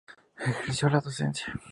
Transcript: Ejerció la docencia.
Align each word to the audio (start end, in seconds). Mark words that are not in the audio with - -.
Ejerció 0.39 0.89
la 0.89 0.99
docencia. 0.99 1.53